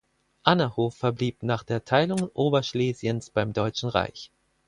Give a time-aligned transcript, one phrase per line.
[0.41, 4.31] Annahof verblieb nach der Teilung Oberschlesiens beim Deutschen Reich.